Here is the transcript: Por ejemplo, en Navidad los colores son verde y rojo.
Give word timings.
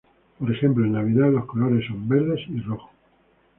Por 0.39 0.51
ejemplo, 0.51 0.83
en 0.83 0.93
Navidad 0.93 1.29
los 1.29 1.45
colores 1.45 1.85
son 1.85 2.09
verde 2.09 2.33
y 2.49 2.59
rojo. 2.61 2.89